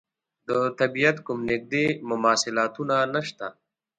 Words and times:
د 0.47 0.49
طبعیت 0.79 1.17
کوم 1.25 1.39
نږدې 1.49 1.85
مماثلاتونه 2.09 2.95
نشته. 3.13 3.47